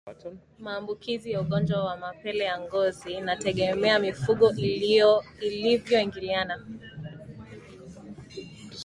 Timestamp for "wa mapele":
1.85-2.43